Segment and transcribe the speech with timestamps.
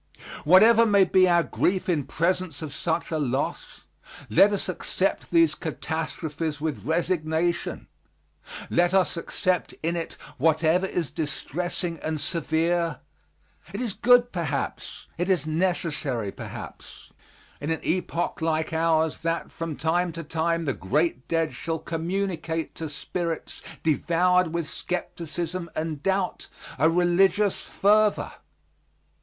[0.45, 3.81] Whatever may be our grief in presence of such a loss,
[4.31, 7.85] let us accept these catastrophes with resignation!
[8.71, 13.01] Let us accept in it whatever is distressing and severe;
[13.73, 17.11] it is good perhaps, it is necessary perhaps,
[17.59, 22.73] in an epoch like ours, that from time to time the great dead shall communicate
[22.73, 26.47] to spirits devoured with skepticism and doubt,
[26.79, 28.31] a religious fervor.